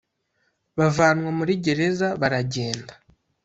bavanwa 0.77 1.29
muri 1.39 1.53
gereza 1.65 2.07
baragenda 2.21 2.93